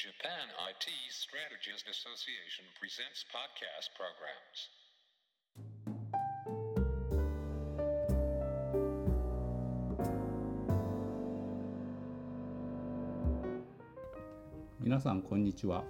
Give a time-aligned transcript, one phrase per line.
[0.00, 4.72] Japan IT Strategist Association presents podcast programs.
[14.80, 15.84] 皆さんこんにちは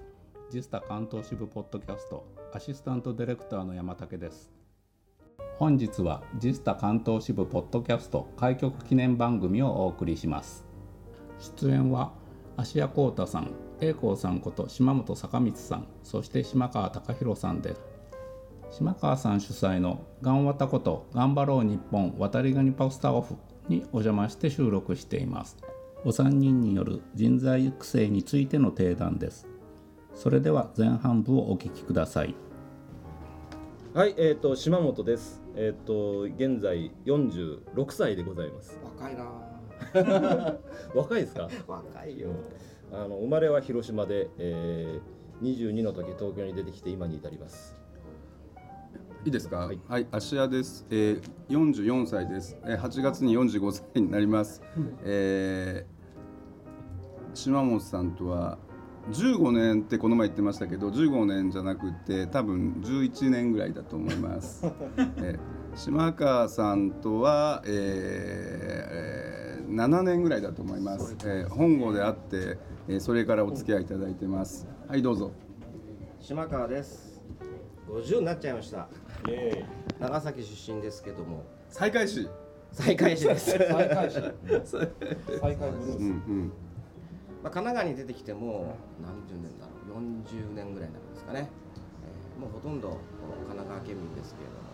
[0.51, 4.51] ジスタ関東支部ポッドキャストアシスタントディレクターの山竹です
[5.57, 10.65] 本日はジスタ関東支部ポッドキャスト開局記念番組をお送りします
[11.39, 12.13] 出演は
[12.57, 17.81] 芦屋幸太さん栄光さんこと島本坂光さんそして島川貴弘さんです
[18.71, 23.35] 島川さん主催の「がんわたこと頑張ろう日本渡りガニポスターオフ」
[23.69, 25.57] にお邪魔して収録しています
[26.05, 29.47] お三人による人材育成についての提談です
[30.15, 32.35] それでは前半部をお聞きください
[33.93, 35.43] はい、えっ、と島本です。
[35.57, 38.79] えっ、と現在46歳でございます。
[38.85, 40.55] 若いな
[40.95, 41.49] 若いですか？
[41.67, 42.29] 若いよ
[42.93, 47.77] あの生まれは広島で、えー、22の時東京に出てきて今に至ります。
[49.25, 49.59] いいですか？
[49.59, 50.87] ははいい、芦屋です。
[50.91, 52.57] えー、44歳です。
[52.65, 54.63] えー、8月に45歳になります。
[55.05, 58.59] えー、島本さんとは
[59.13, 64.65] 15年ってこの前言ってましたけど、15年じゃなくて多分11年ぐらいだと思います。
[65.19, 67.73] えー、島川さんとは、えー
[68.93, 71.17] えー、7年ぐらいだと思います。
[71.25, 74.67] えー、本郷であって、えー、それからお付き合いいただいてます。
[74.89, 75.31] はい、どうぞ。
[76.21, 77.21] 島川です。
[77.89, 78.89] 50になっちゃいました。
[79.99, 81.45] 長崎出身ですけども。
[81.69, 82.29] 再開始。
[82.73, 84.15] 再開市です、ま再開始。
[84.15, 84.79] 再開ブルース
[85.99, 86.53] うんうん。
[87.43, 89.99] あ、神奈川に出てきても何十年だろう。
[89.99, 91.49] 40年ぐらいになるんですかね、
[92.05, 92.97] えーもうほとんど
[93.49, 94.70] 神奈川県民ですけれども、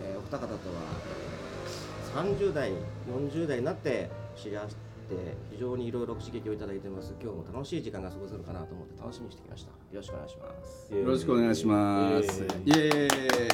[0.00, 0.58] えーお二方とは、
[1.22, 1.38] えー
[2.14, 2.72] 30代
[3.08, 4.74] 40代になって知り合って
[5.52, 7.14] 非常にいろいろ刺激をいただいてます。
[7.22, 9.70] 今日も楽しい時間が過ごせるかなと思って楽しみにしてきました。
[9.70, 10.94] よろしくお願いします。
[10.94, 12.42] よろしくお願いします。
[12.64, 13.48] イエーイ。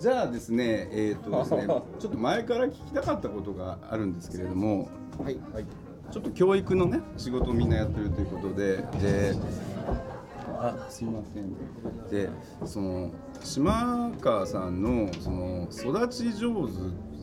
[0.00, 1.66] じゃあですね、えっ、とですね、
[1.98, 4.88] ちょっと前から聞きたかったことがあるんですけれども、
[5.22, 5.38] はい。
[6.10, 9.34] ちょっと教育のね仕事をみんなやってるということで、で、
[10.60, 11.54] あすいません。
[12.10, 12.30] で、
[12.64, 16.72] その島川さんのその育ち上手、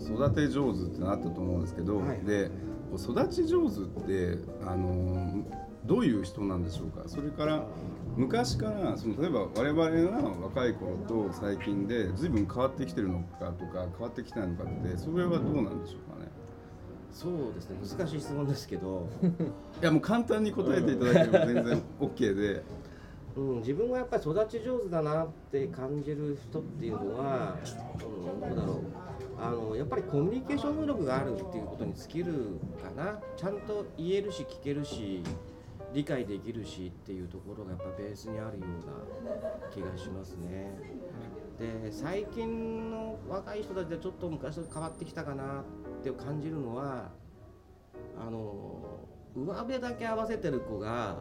[0.06, 2.50] 育て上手ってのあったと思うんですけど、はいで、
[2.96, 5.44] 育ち上手ってあの
[5.86, 7.04] どういう人なんでしょうか？
[7.08, 7.64] それから
[8.16, 16.32] 昔からその例えば我々が若い頃と最近で随分変わってきてるのかとか変わってきてないのかってそれはどうなんでしょうかね？
[17.12, 19.08] そうですね難しい質問ですけど、
[19.82, 22.64] いやもう簡単に答えていただければ全然 OK で。
[23.36, 27.58] うん、自分がやっぱり育ち上手だなって感じる人っていうのは、
[28.00, 29.06] うん、どうだろう
[29.38, 35.22] あのやっぱりコミュニケーション能力があるっていうことに尽きるかなちゃんと言えるし聞けるし
[35.94, 40.72] 理解できるしっていうところがやっぱベースにあるような気がしますね。
[41.60, 47.12] で最近の若い人たちでちょっと昔と変わってきたかなって感じるのは
[48.20, 49.00] あの
[49.36, 51.18] 上辺だけ合わせてる子が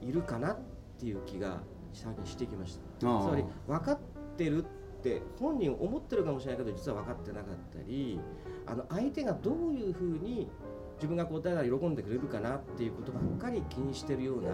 [0.00, 1.60] いるかなっていう気が
[1.92, 2.80] 最近してきました。
[3.00, 3.98] つまり分かっ
[4.38, 4.66] てるっ
[5.02, 8.18] て本人思ってるかもしれないけど実は分かってなかったり
[8.66, 10.48] あの相手がどういうふうに
[10.96, 14.50] 自分が答えたら喜んでくれるかなっていうことばっかり気にしてるような、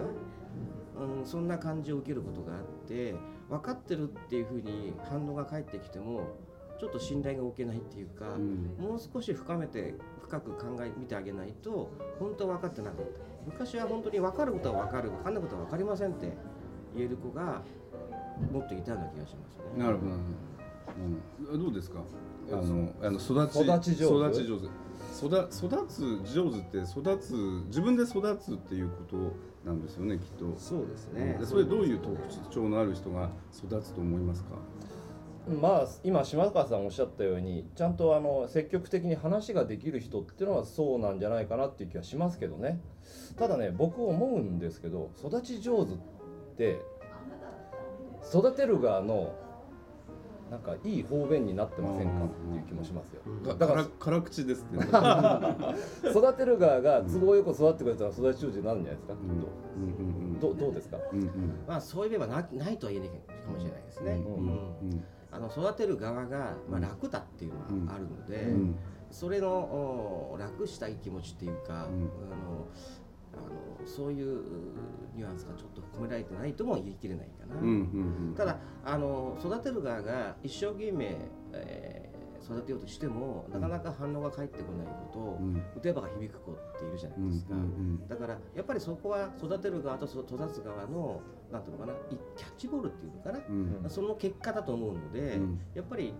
[1.18, 3.14] うん、そんな感じを受けることがあって
[3.48, 6.28] 分かってるっていうふうに反応が返ってきても
[6.80, 8.76] ちょっと信頼が置けないっていうか、うん。
[8.76, 16.32] もう少し深めて深く考え見てあげないと本当は分かってなかった昔は本当に分かることは分かる分かんないことは分かりませんって
[16.94, 17.62] 言える子が
[18.52, 19.84] もっといたような気がしますね。
[19.84, 20.12] なるほど。
[21.52, 22.00] うん、どうですか？
[22.50, 24.40] あの、あの育ち、育ち上手？
[24.40, 24.66] 育ち上手。
[25.26, 27.34] 育、育つ上手って、育つ、
[27.66, 29.16] 自分で育つっていうこと
[29.68, 30.58] なんですよね、きっと。
[30.58, 32.16] そうですねでそれどういう特
[32.50, 34.56] 徴のある人が育つと思いますか？
[35.48, 42.80] まあ今島川さんおっしゃったようにちゃんとあの積極的に話ができる人っていうのはそうなんじゃないかなっていう気はしますけどね。
[43.36, 45.96] ただね僕思うんですけど育ち上手っ
[46.56, 46.80] て
[48.32, 49.34] 育てる側の
[50.48, 53.22] なんかいい方便になってませんかっていう気もしますよ。
[53.44, 54.84] かだから辛辛口ですって、ね。
[56.14, 59.14] 育てる側が都合よく育ってくれたら育ち上手になるんじゃないですか、
[60.40, 60.56] どう？
[60.56, 60.98] どうですか？
[61.12, 61.28] うんうん。
[61.66, 64.22] まあそういう面はなないとは言えないかもしれないですね。
[65.32, 68.76] あの育てる側が、まあ、楽だっていうのがあるので、うん。
[69.10, 69.48] それの
[70.32, 71.74] お楽したい気持ちっていうか、うん。
[71.74, 72.68] あの
[73.34, 73.36] あ
[73.80, 74.42] のそういう
[75.14, 77.56] ニュアンスがちょっと込められてないとも言い切れないかな。
[77.56, 77.62] うん。
[77.62, 77.68] うん。
[77.68, 78.34] うん。
[78.36, 81.16] ただあの育てる側が一生懸命、
[81.52, 82.11] えー
[82.42, 85.62] 育てようとしてもなかなか反応が返ってこない子と、うん。
[85.76, 91.96] 打てばが響く子っているじゃないですか、うんだからやっぱりそこは育てる側と育つ側のなんていうのかない
[92.36, 93.90] キャッチボールっていうのかな、うん。
[93.90, 95.60] その結果だと思うので、うん。
[95.74, 96.14] やっぱり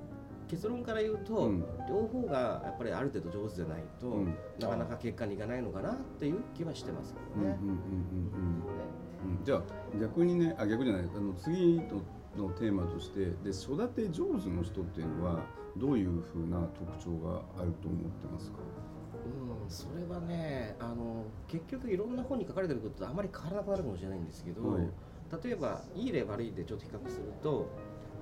[0.49, 1.65] 結論から言うと、うん。
[1.89, 4.35] 両方がやっぱりある程度上手でないと、うん。
[4.61, 7.59] なかなか結果にいかないのかなっていう気はしてますけどね。
[7.61, 9.63] うんうんうんうんうんじゃあ
[10.01, 11.03] 逆にねあ逆じゃない。
[11.03, 12.03] あの次の
[12.37, 15.41] のテーマとしてで育て上手の人っていうのは
[15.77, 18.59] どういうふうな特徴があると思ってますか？
[19.25, 24.89] うん、それはねあの結局いろんな本に書かれてることとあまり変わらなくなるかもしれないんですけど、はい。
[25.45, 27.71] 例えばいい例悪い例ちょっと比較すると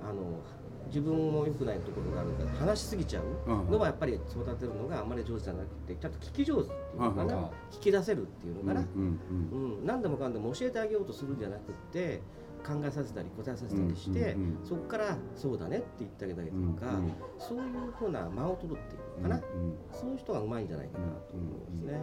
[0.02, 0.40] あの
[0.86, 3.70] 自分も良くないところがあるから話しすぎちゃううん。
[3.70, 9.18] のはやっぱり育てるのがあんまり上手じゃなくてちゃんと聞き上手っていうのかな、うん聞き出せるっていうのかな、うん
[9.52, 9.78] うん。
[9.78, 12.20] うん、何でもかんでも教えてあげようとするんじゃなくって
[12.66, 14.66] 考えさせたり答えさせたりして、うんうんうん。
[14.66, 22.00] そこからそうだねって言ってあげたりとか、うんうんそういうふうな間を取るっていうのかな、うんそういう人がうまいんじゃないかなと思いますね。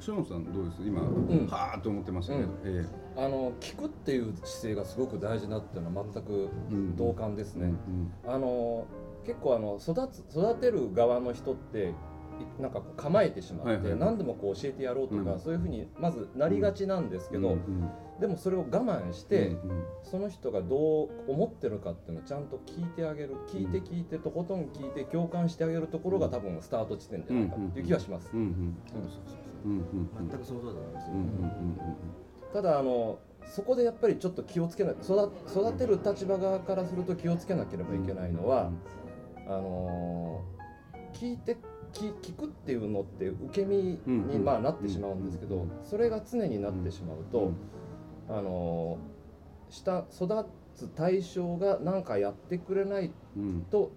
[0.00, 0.82] ショーンさんどうです？
[0.82, 1.46] 今、ん。
[1.46, 2.54] はーっと思ってましたけど、うん。
[2.64, 2.84] え
[3.16, 7.74] あの聞くっていう姿勢がすごく大事なっていうのは全くうん同感ですえね。
[8.26, 8.86] あの
[9.24, 11.94] 結構あの育つ育てる側の人って
[12.58, 17.90] いなんか構えてしまって、はいはい何でもこう教えてやろうとか、うんそういうふうにまずなりがちなんですけど、うん
[18.20, 28.28] でもそれを我慢して、うんその人がどう思ってるかっていうのをちゃんと聞いてあげる聞いて聞いてとことん聞いて共感してあげるところが多分スタート地点じゃないかっていう気はします。
[28.32, 29.70] うんうんうん。
[29.70, 31.12] うんうん全くその通りだと思いますよ。
[31.12, 31.76] うんうん。
[32.52, 38.72] ただあのそこでやっぱりちょっと気をつけない育育てる立場側からすると気をつけなければいけないのは、
[39.46, 40.60] あのー
[41.18, 41.56] 聞いて
[41.92, 47.52] 聞聞くっていうのって受け身にまあなってしまうんですけどそれが常になってしまうと、
[48.30, 49.20] あのー
[49.72, 53.62] 下育つ対象が何かやってくれないうん。
[53.70, 53.92] と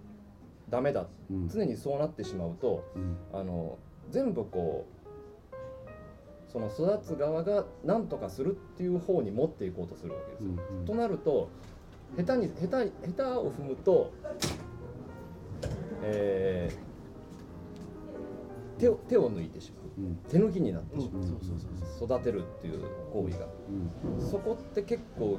[0.70, 1.08] ダメだ。
[1.32, 1.48] うん。
[1.50, 3.18] 常にそうなってしまうとうん。
[3.34, 3.78] あの
[4.12, 10.52] 全部こうその育つ側が何とかするっていう方に持っていこうとするわけですよ。
[10.80, 11.50] うんとなると
[12.18, 14.12] 下手に下手に下手を踏むと、
[16.04, 16.93] えー
[18.84, 20.08] 手を手を抜いてしまう。
[20.08, 20.16] うん。
[20.30, 21.24] 手抜きになってしまう。
[21.24, 21.60] んそうそう
[22.00, 22.82] そうう育てるっていう
[23.14, 23.48] 行為が。
[24.18, 24.22] うん。
[24.22, 25.38] そこって結構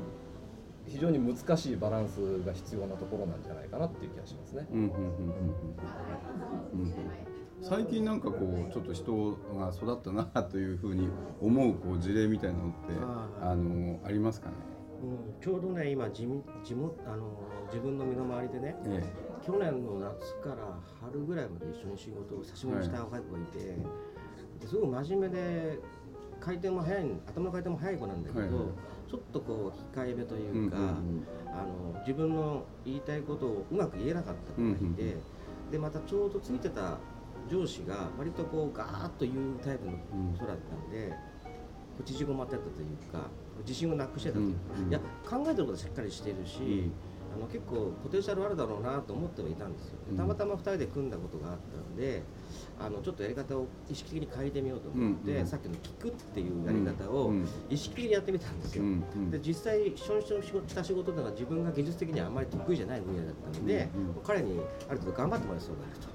[0.86, 4.66] 非常に難しいバランスが必要なところなんじゃないかなっていう気がしますね。
[7.60, 11.08] 最近なんかこうちょっと人が育ったなというふうに
[11.40, 14.54] 思うこう事例みたいなのってああのありますかね？
[15.04, 15.40] うん。
[15.40, 17.26] ちょうどね今地味地元あの
[17.66, 19.02] 自分の身の回りでねえ
[19.44, 23.58] 去年の夏から春ぐらいまで一緒に仕事を久しぶりにした若い子がいて、
[24.60, 25.78] ですごく真面目で
[26.40, 28.64] 回転も早い頭の回転も速い子なんだけど、はいはい。
[29.10, 31.58] ちょっとこう控えめとえいうか、うんあ
[31.94, 35.22] の自分の言いたいことをうまく言えなかった子がいて、うんうん
[35.70, 36.98] でまたちょうどついてた
[37.50, 39.92] 上司が割とこうガーッと言うタイプの
[40.34, 41.14] 人だったんで、こ
[42.00, 43.28] う縮こまってたというか
[43.62, 44.54] 自信をなくしてたというん
[44.84, 44.90] うん。
[44.90, 44.98] いや
[45.28, 46.90] 考えてることはしっかりしてるし、
[47.34, 50.16] あの結構ポテンシャルあるだろうなと思ってはいたんですよ、うん。
[50.16, 52.22] たまたま2人で組んだことがあったので
[52.78, 55.46] あのちょっとやり方を意識的に変えてみようと思って、うんうん。
[55.46, 59.30] さっきの聞くっていうやり方をうん意識的にやってみたんですよ、うんうん。
[59.30, 64.14] で実際一緒にした仕事というのは自分が技術的にはあまり得意じゃない分野だったので、うんうん。
[64.24, 66.08] 彼にある程度頑張ってもらう必要があると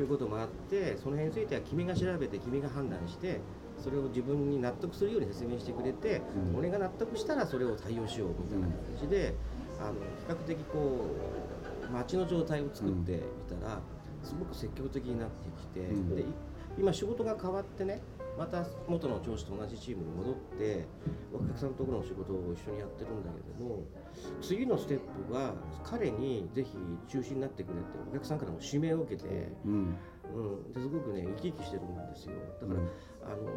[0.00, 3.40] いうこともあってその辺については君が調べて君が判断して
[3.82, 6.22] それを自分に納得するように説明してくれて、
[6.52, 6.58] うん。
[6.58, 9.34] 俺が納得したらそれを対応しようみたいな感じで、
[9.80, 11.06] あの比較的こ
[11.90, 13.80] う街の状態を作ってみたら、
[14.22, 16.14] すごく積極的になってきて、うん。
[16.14, 16.24] でい
[16.78, 18.00] 今仕事が変わってね
[18.38, 20.86] また元の上司と同じチームに戻って
[21.32, 23.84] お客さんのところの仕事を一緒にやってるんだけども
[24.40, 26.76] 次のステップは彼にぜひ
[27.08, 29.96] 中心になってくれってお客さんからも指名を受けて、うん。
[30.34, 32.32] うん、ですごくね生き生きしてるんですよ。
[32.60, 32.86] だから、うん。
[33.32, 33.50] あの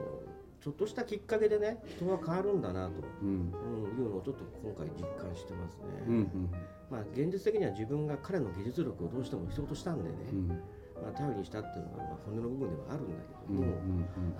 [0.62, 3.30] ちょっとしたきっかけでね人は変わるんだなと、うん。
[3.30, 6.50] うん、いうのをちょっと今回実感してますね、うんうん。
[6.90, 10.62] まあ現実的には自分が彼の技術力をどうしても必要としたんでね、うん
[11.02, 13.74] まあ、頼りにしたっていうのがまあ本音の部分ではあるんだけうんども、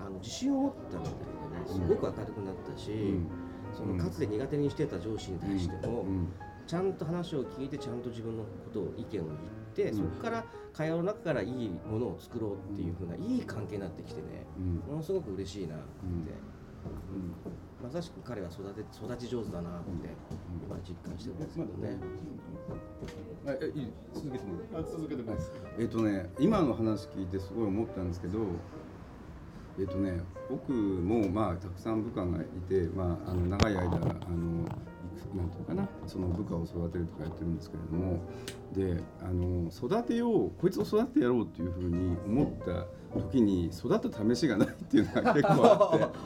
[0.00, 3.26] あの自信を持ったみたいでねすごく明るくなったし、うん。
[3.74, 6.32] そのかつて苦手にしてた上司に対しても、うん。
[6.66, 9.28] ちゃんと話を聞いてちゃんと自分のことを意見を言っ
[9.74, 9.96] て、うん。
[9.96, 14.74] そこから会話の中からいいものを作ろうっていうふうないい関係になってきてねうん。
[14.90, 16.32] ものすごく嬉しいなって、うん
[17.82, 20.08] まさしく彼は育て育ち上手だなって
[20.66, 21.98] 今実感してるんですけどね。
[23.46, 25.52] あえいい続けてもらあ続けてます。
[25.78, 28.38] えっとね今の話聞いてすごい思ったんですけど
[29.78, 33.98] えっとね、僕もまあたくさん部下がいて、まあ、あの長い間あの
[35.34, 38.20] なんていうかなその部下を育てるとかやってるんですけれども
[38.72, 46.16] であの育てようこいつを育ててやろうっていうふうに思った時に育った試しがないっていうのが結構あって。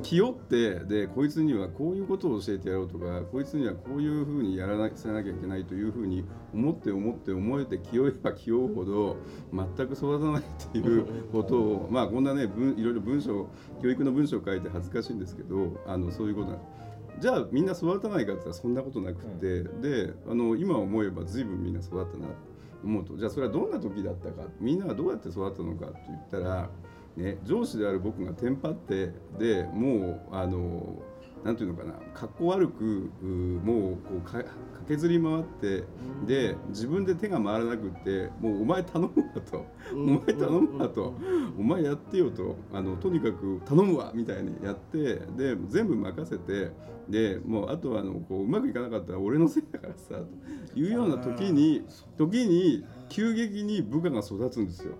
[0.02, 9.16] 気負ってでこいつにはこういうことを教えてやろうとかこいつにはこういうふうにやらなせなきゃいけないというふうに思って思って思えて気負えば気負うほど
[9.52, 13.48] 全く育たないっていうことをまあこんなね文いろいろ文章
[13.82, 16.60] 教育の文章を書いて恥ずかしいんですけどあのそういうことなん
[17.18, 23.16] じゃあみんな育たないかって言ったらそんなことなくて、であの今思えば随分みんな育ったなと思うと。
[23.16, 24.48] じゃあそれはどんな時だったか。
[24.60, 26.70] みんなはどうやって育ったのかって言ったら、
[27.16, 31.02] ね、上司である僕がテンパってでもうあの
[31.46, 34.50] なんていうのかなかっこ悪くうもうこうか駆
[34.88, 35.84] けずり回って
[36.26, 39.64] で自分で手が回らなくってもうお前頼むわと。
[39.94, 41.14] お前頼むわと。
[41.56, 42.56] お前やってよと。
[42.72, 46.72] あのとにかく頼むわみたいにやってで全部任せて
[47.08, 50.16] でもうあとはあのこううまくいかなかったら俺のせいだからさ
[50.74, 51.84] というような時に
[52.18, 54.94] 時に急激に部下が育つんですよ。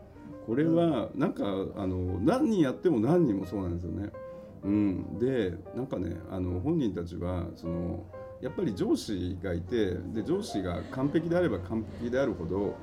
[0.46, 1.44] これはなんか
[1.76, 4.12] あの何人やっても何人もそうなんですよね。
[4.66, 8.04] うん、でなんかねあの本人たちはその
[8.42, 12.74] やっぱり上司がいてで上司が完璧であれば完璧であるほど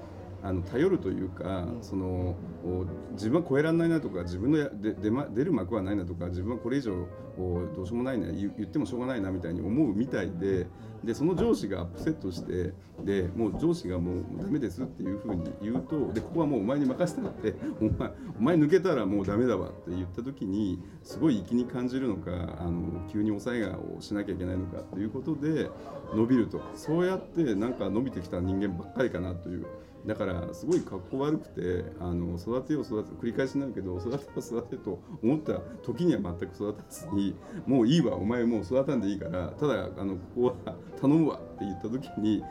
[0.44, 2.36] あの頼るというか、その
[2.66, 7.08] お自分は超えられないなとか自分のやで出,、ま、出る幕はないなとか自分はこれ以上
[7.38, 10.68] おどうしようもないな言言ってもしょうがないなみたいに思うみたいで
[11.04, 12.74] でその上司がアップセットして
[13.04, 25.70] でもう上司がもうダメですっていうふうに言うとでここはもうお前に任せたって お前お前抜けたらもうダメだわって言った時にすごい粋に感じるのかあの急に抑えがをしなきゃいけないのかということで
[26.14, 29.66] 伸びるとそうやってなんか伸びてきた人間ばっかりかなという。
[30.06, 42.44] だからすごい格好悪くてあの育てよう育て繰り返しになるけど育てよう育てと思った時には全く育たずにもういいわお前もう育たんでいいからただあのここは頼むわって言った時に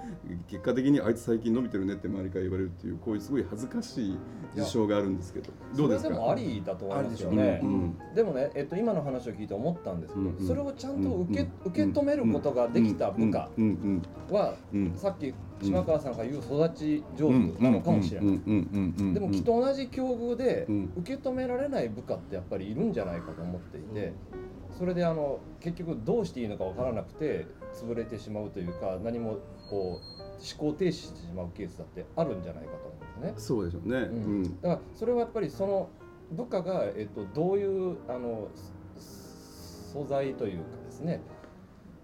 [0.48, 4.18] 結果的にあいつ最近伸びてるねって周りから言われるっていうこういうすごい恥ずかしい
[4.56, 5.50] 事象があるんですけど。
[5.76, 6.08] どうですか？
[6.10, 7.62] でもありだと思いますよね。
[8.14, 10.36] でもね、えっと、今の話を聞いて思ったんですけど、うん。
[10.36, 10.46] うん。
[10.46, 13.48] それをちゃんと受け,、受け止めることができた部下
[14.30, 14.54] は、
[14.96, 15.32] さっき
[15.62, 18.40] 島川さんが言う育ち上手なのかもしれない。
[19.14, 24.12] でもきっと同じ境遇でうん受け止められない部下ってやっぱりいるんじゃないかと思っていて、
[24.78, 29.38] それであの結局どうしていいのかわからなくて潰れてしまうというか何も
[29.70, 30.12] こう
[30.60, 33.34] 思考停止してしまうケースだってあるんじゃないかと思うんですね。
[33.36, 33.98] そうでしょうね。
[33.98, 35.88] ううんんだからそれはやっぱりその
[36.32, 38.48] 部下が、えっと、どういうあの
[38.98, 41.20] す素材というかですね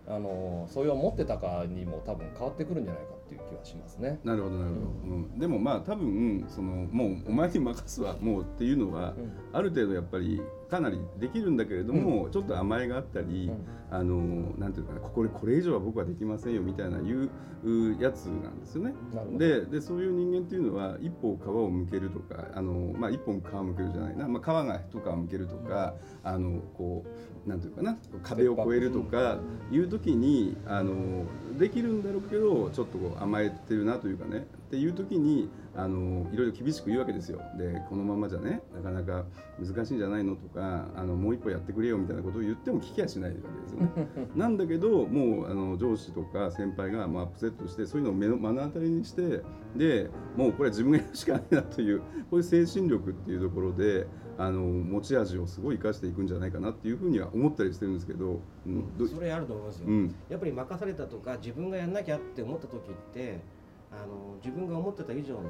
[0.09, 4.19] あの素養を持ってたかにも多分変わってくるんじゃないかっていう気はしますね。
[4.25, 9.33] なるほどなるほど、うん、でもまあ多分そのもうお前に任すわもうっていうのは、うん。
[9.53, 13.51] ある程度やっぱりかなりできるんだけれども、ちょっと甘えがあったり、
[13.91, 14.17] あの
[14.59, 17.31] なんていうかなここでこれ以上は僕はできませんよみたいないう
[17.65, 18.95] うやつなんですよね。
[19.15, 19.39] なるほど。
[19.39, 27.09] ででそういう人間っていうのは一歩皮をむけるとかあの、まあ、一本皮むけるじゃないな、まあ、皮が一皮むけるとか、あのこう
[27.49, 27.97] なんていうかな？
[28.23, 29.39] 壁を越えるとか
[29.73, 31.25] いう時にあの
[31.59, 37.41] できるんだろうけどちょっとこう甘えてるなというかねっていう時にあのいろいろ厳しく言うわけですよ。
[37.57, 39.25] でこのままじゃねなかなか
[39.59, 44.29] 難しいんじゃないのとかあのもう一歩やってくれよみたいなことを言っても聞きやしないわけですよね。
[44.37, 49.43] なんだけどもうあの上司とか先輩がもうアップセットしてそういうのを目の目の当たりにして
[49.75, 54.07] でもうこれは自分がやるしかないなというこういう精神力っていうところで
[54.37, 63.41] あの持ち味をすごい生かしていくんじゃないかなっていうふうには思ったりしてるんですけど、うんどそれあると思いますよ、うんやっぱり任されたとか自分がやんなきゃって思った時って
[63.91, 65.41] あの自分が思ってた以上の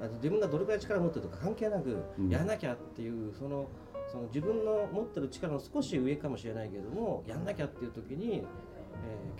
[0.00, 2.28] あ自分がどれくらい力を持ってるとか関係なく、うん。
[2.28, 3.68] やんなきゃっていうその
[4.10, 8.44] その自分の持ってる力の少し上かもしれないけどもやんなきゃっていう時に、えー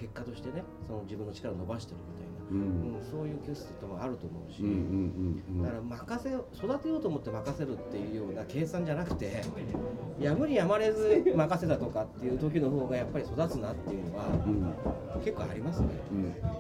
[0.01, 2.95] 結果としてねその自分の力を伸ばしてるみたいな、うん。
[2.95, 4.63] うんそういうケースってもあると思うし、
[5.63, 9.43] だから任せよ育てようと思って任せるっていうような計算じゃなくて
[10.21, 14.75] やむにやまれず任せたとかっていう時の方がやっぱり育つなっていうのはうん。
[15.25, 15.89] 結構ありますね。
[16.13, 16.15] う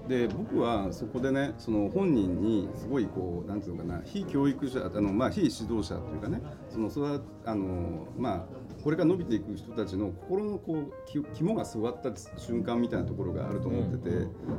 [0.04, 8.44] ん、で僕はそこでねその本人にすごいこうなんていうのかな非教育者あの、まあ、非指導者というかねそのそれはあのまあ
[8.82, 14.10] これから伸びていく人たちの心のこうき肝が据わった瞬間みたいなところがあると思って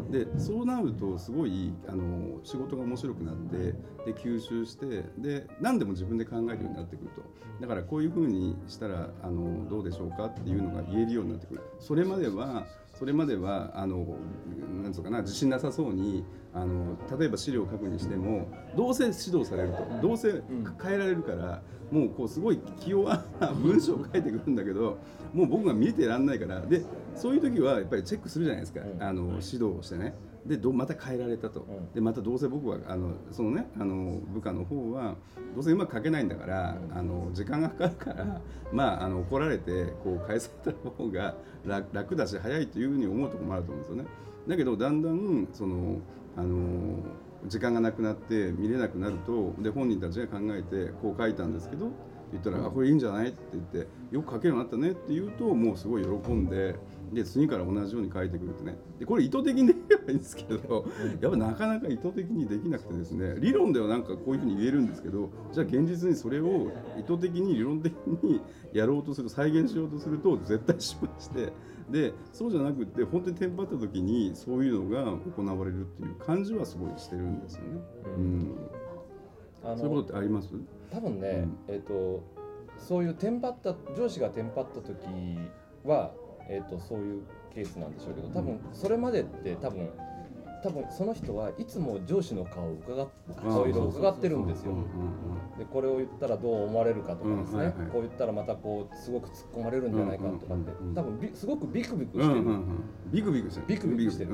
[0.09, 3.57] て、でそうなるとすごいあの仕事が面白くなって
[4.05, 7.21] で吸収してで何でも自分で考えるようになってくると。
[7.59, 11.61] だからこういうふうにしたらあのどうでしょうかっていうのが言えるようになってくる。
[11.79, 12.65] それまでは
[13.01, 14.05] それまではあの
[14.84, 20.43] なんつうかな自信なさそうにあの例えば資料を書くにしてもどうせ指導されるとどうせ
[20.84, 25.00] 変えられるから、もうこうすごい気弱な文章を書いてくるんだけど
[25.34, 26.62] もう僕が見てらんないから。
[26.62, 26.84] で
[27.15, 29.01] そういう時はやっぱりチェックするじゃないですか、うん。
[29.01, 30.13] あの指導をしてね
[30.45, 35.15] でどまた変えられたと、んでまたどうせ僕はあのそのねあの部下の方は
[35.53, 44.05] どうせうまく書けないんだから、あの時間がかかるから、まああの怒られてこう返された方が楽楽だし早いというふうに思うところもあると思うんですよね。
[44.48, 46.00] だけどだんだんその
[46.36, 47.00] あの
[47.48, 51.89] 時間がなくなって見れなくなるとで本人たちが考えてこう書いたんですけど
[52.31, 56.75] 言ったら「あこれいいんじゃない?」って言って「よく書けるようになったね」って言うともうすごい喜んで
[57.11, 58.77] で次から同じように書いてくるってね。
[58.99, 60.85] でこれ意図的にできればいいんですけど
[61.19, 63.35] やっぱなかなか意図的にできなくてですね。
[63.39, 68.41] 理論ではなんかこういうふうに言えるんですけどじゃあ現実にそれを意図的に理論的に
[68.73, 71.51] やろうとする再現しようとすると絶対失敗して
[71.89, 75.03] でそうじゃなくって本当にテンパった時にそういうのが
[75.35, 77.81] 行われるっていう感じはすごいしてるんですよね。
[78.17, 78.55] うん。
[79.63, 80.47] あそういうことってあります？
[80.89, 82.23] 多分ね、えっ、と
[82.77, 84.97] そういうテンパった上司がテンパった時
[85.83, 86.13] は
[86.50, 89.89] えっ、とそういうケースなんでしょうけど多分それまでって多分
[90.63, 93.07] 多分その人はいつも上司の顔を伺っ
[93.41, 94.74] 顔色を伺ってるんですよ。
[95.57, 102.43] でこれを言ったらどう思われるかとかですね、こう言ったらまたこうすごく突っ込まれるんじゃないかとかって多分びすごくビクビクうんしてる、
[103.12, 103.67] ビクビクしてる。
[103.67, 104.31] ビクビクしてる。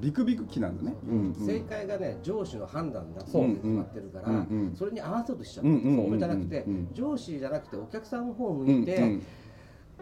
[0.00, 0.96] ビクビク期なんだね。
[1.46, 9.22] 正解がね上司の判断だって決まってるから、それに合わせようとしちゃう、それじゃなくて、うん上司じゃなくてお客さんの方をうん向いて、うん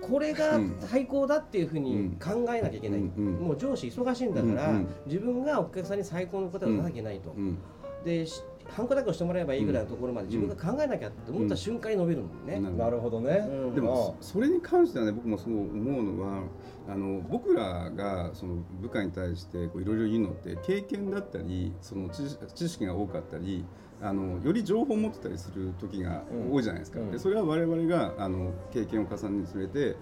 [0.00, 3.32] これが最高だっていうふうに考えなきゃいけない、うんうん。
[3.48, 4.88] もう上司忙しいんだから、うんうん。
[5.06, 7.58] 自分がお客さんに最高の答えを出さなきゃいけないと、うん。
[8.04, 12.78] でしハンコだけをしてもらえばいいぐらいのところまで自分が考えなきゃって思った瞬間に伸びるんだよね、うん。
[12.78, 13.74] なるほどね、うん。
[13.74, 16.42] でもそれに関してはね僕もそう思うのは
[16.88, 22.22] あの僕らがその部下に対してこういろいろ言うのって経験だったりその知
[22.54, 23.64] 知識が多かったり
[24.04, 29.96] あのより情報を持ってたりする時が多いじゃないですか、うんでそれは我々があの経験を重ねにつれて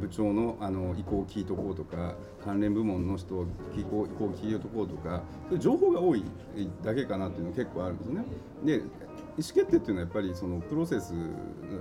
[0.00, 6.24] 部長のあの意向を聞いとこうとか関連部門の人を意向を聞いとこうとかそういう情報が多い
[6.82, 8.24] だけかなっていうのが結構あるんですね。
[8.64, 8.84] で意思
[9.36, 11.14] 決定っていうのはやっぱりそのプロセス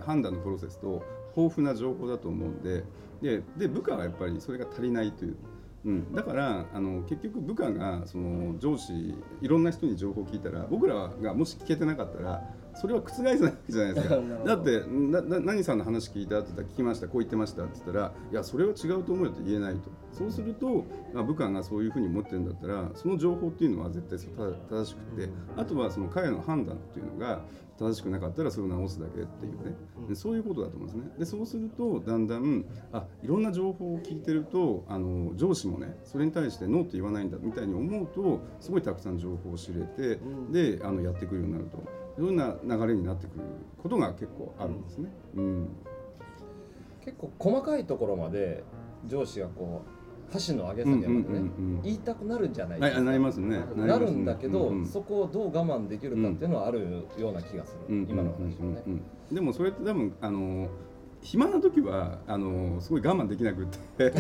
[0.06, 1.04] 判断のプロセスと
[1.36, 2.84] 豊富な情報だと思うんで
[3.22, 5.36] でで部下はやっぱりそれが足りないという。
[5.84, 12.44] うん、だからあの結局部下がその上司いろんな人に情報を聞いたら僕らがもし聞けてなかったら
[12.76, 14.20] それは覆せないわけじゃないですか。
[14.46, 19.90] だってなな何さんの話聞いたって言ったら聞きましたこう言ってましたって言ったらいやそれは違うと思うよって言えないと。
[20.14, 24.20] そうすると、まあ、部下がそういうふうに思ってるんだったらその情報っていうのは絶対
[24.70, 27.42] 正しくてあとはその彼の判断っていうのが
[27.82, 29.76] 正しくなかったらそれを直すだけっていうね、
[30.08, 31.12] でそういうことだと思うんですね。
[31.18, 32.64] でそうするとだんだん
[32.94, 40.20] あいろんな情報を聞いてるとあの上司もねそれに対してノーって言わないんだみたいに思うとすごいたくさん情報を知れて、
[40.52, 41.78] であのやってくるようになると
[42.22, 43.44] いろんな流れになってくる
[43.82, 45.10] ことが結構あるんですね。
[45.36, 45.70] うん。
[47.04, 48.64] 結構細かいところまで
[49.08, 50.01] 上司がこう
[50.32, 51.82] 箸の上げ下げまでね、うんうんうんうん。
[51.84, 52.98] 言いたくなるんじゃないですか。
[52.98, 53.64] はいなりますね。
[53.76, 54.86] なるんだけど、うんうん。
[54.86, 58.08] そこをどう我慢できるかっていうのはあるような気がする、うん。
[58.10, 60.68] 今の話はね、うんうんうんでもそれって多分あの
[61.22, 64.14] 暇な時はあのすごい我慢できなくって。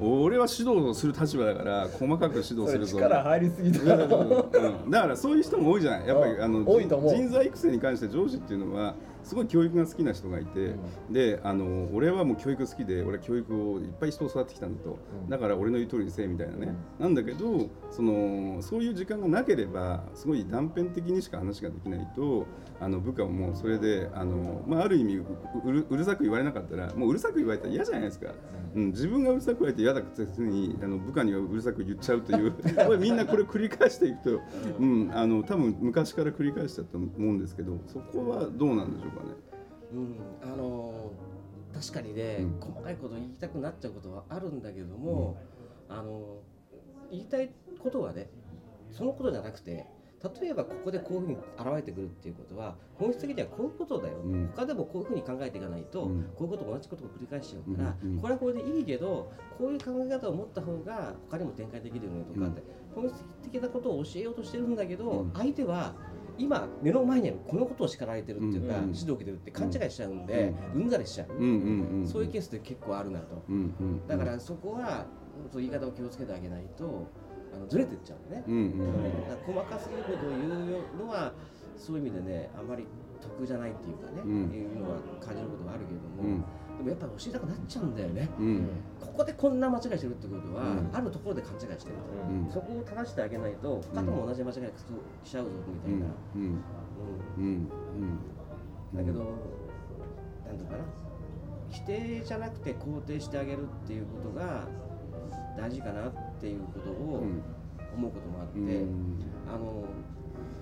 [0.00, 2.98] 俺は指導をする立場だから細かく指導するぞ。
[2.98, 4.48] 力入りすぎだろ。
[4.52, 6.06] うんだからそういう人も多いじゃない。
[6.06, 8.94] やっぱりうんあの人材育成に関して上司っていうのは
[9.24, 10.74] すごい教育が好きな人がいて、
[11.10, 15.30] であの俺はもう教育好きで俺は教育をいっぱい人を育ってきたんだと、うん。
[15.30, 22.46] だから俺の言う通りにせえみたいなね、なんだけどそのそういう時間がなければすごい断片的にしか話ができないと
[22.80, 25.24] あの部下ももうそれであの、まあ、ある意味う
[25.64, 28.32] うるうるさく言われなかったらもううるさく言われたら嫌じゃないですか、
[28.74, 32.52] うん、自分がうるさく言われて嫌だくせにあの部下にはうるさく言っちゃうという。
[32.98, 34.40] みんなこれ繰り返していくと、
[34.78, 39.11] うん、あの多分昔から繰り返しちゃったと思うんですけどそこはどうなんでしょう？
[39.16, 39.30] かね。
[39.92, 41.32] うん、あのー
[41.74, 42.60] 確かにね、うん。
[42.60, 45.38] 細かいこと言いたくなっちゃうことはあるんだけども、
[45.88, 48.28] あのー言いたいことはね
[48.90, 49.86] そのことじゃなくて
[50.40, 54.52] 例えばここでこういうふうに現れてくるっていうことは本質的にはこういうことだよ、うん。
[54.54, 56.22] 他でもこういうふうに考えていかないと、うん。
[56.22, 58.12] こういうこと同じことを繰り返しちゃうから、うん。
[58.12, 58.20] うん。
[58.20, 62.62] これはこれでいいけどこういう考え方を持った方が他にも展開できるよねとかって、
[62.94, 65.32] 本質的なことを教えようとしてるんだけど、うん。
[65.34, 65.94] 相手は
[66.38, 70.88] 今目の前にあるこのことを叱られてるっていうか、うん指導を受けてるって勘違いしちゃうんで、うん。
[70.88, 73.42] ざりしちゃう、うんうんうん、そういうケースって結構あるなと。
[73.48, 75.06] うんうん、だからそこは
[75.50, 77.08] そう言い方を気をつけてあげないと
[77.54, 81.32] あのずれてっちゃうんでね、うんうんだ細かすぎることを言うのは
[81.76, 82.86] そういう意味でねあまり
[83.20, 84.50] 得じゃないっていうかね、うん。
[84.52, 86.44] いうのは感じることがあるけれども、うん
[86.84, 88.28] ででもやっぱり教えたくなっちゃうんだよね。
[88.38, 88.68] うん。
[89.00, 90.90] ここでこんな間違いしてるってことは、うん。
[90.92, 91.90] あるところで勘違いしてると、
[92.28, 92.50] うん。
[92.50, 94.60] そこを正してあげないと他とも同じ間違いし
[95.30, 97.68] ちゃうぞみたいな、うん。
[98.94, 99.18] だけど、
[100.46, 100.84] なんていうのかな。
[101.68, 104.66] 否定じゃなくて肯定してあげるっていうことが
[105.56, 107.42] 大事かなっていうことをうん。
[107.94, 109.20] 思うこともあって、うん。
[109.46, 109.84] あの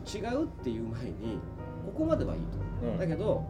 [0.07, 1.39] 違うっていう前に
[1.87, 2.99] ここまではいいと、うん。
[2.99, 3.45] だけど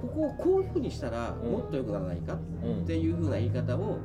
[0.00, 1.52] ここをこういうふうにしたらうん。
[1.52, 2.82] もっと良くならないかうん。
[2.84, 3.98] っていうふうな言い方を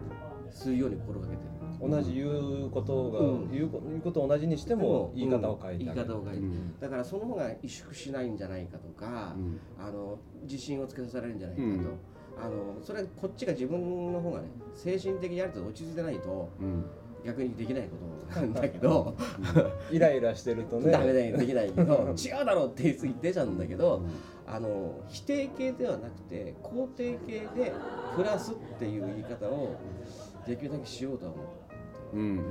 [0.49, 1.89] するように心がけてる。
[1.89, 3.51] 同じ言うことが、うん。
[3.51, 6.07] 言うことを同じにしても言い方を変えて言いあげる。
[6.07, 6.79] 方を変えて、うん。
[6.79, 9.59] だからその方が萎縮しないんじゃないかとか、うん。
[9.77, 11.99] あの自信をつけさせられるんじゃないかと、うん。
[12.41, 16.85] あのそれこっちが自分の方がね精神的にある程度落ち着いてないとうん。
[17.25, 17.95] 逆にできないこ
[18.33, 19.15] となんだけど
[19.91, 20.91] イライラしてるとね。
[20.91, 24.01] ダメだよできないけど違うだろうって言い過ぎてちゃうんだけど
[24.47, 27.73] あの否定形ではなくて肯定形で
[28.15, 29.75] プラスっていう言い方を
[30.45, 31.47] できるだけしようとは思う
[32.13, 32.41] うんうんうんう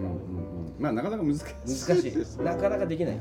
[0.71, 0.75] ん。
[0.79, 1.45] まあなかなか難しい。
[1.87, 2.43] 難しい。
[2.43, 3.21] なかなかできない